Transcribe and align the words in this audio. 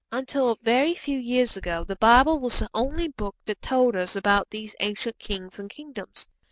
Until 0.11 0.49
a 0.49 0.55
very 0.55 0.95
few 0.95 1.19
years 1.19 1.55
ago 1.55 1.83
the 1.83 1.95
Bible 1.95 2.39
was 2.39 2.57
the 2.57 2.69
only 2.73 3.07
Book 3.09 3.35
that 3.45 3.61
told 3.61 3.95
us 3.95 4.15
about 4.15 4.49
these 4.49 4.75
ancient 4.79 5.19
kings 5.19 5.59
and 5.59 5.69
kingdoms. 5.69 6.25